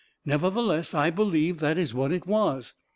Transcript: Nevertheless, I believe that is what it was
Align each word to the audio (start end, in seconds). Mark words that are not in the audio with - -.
Nevertheless, 0.25 0.95
I 0.95 1.11
believe 1.11 1.59
that 1.59 1.77
is 1.77 1.93
what 1.93 2.11
it 2.11 2.25
was 2.25 2.73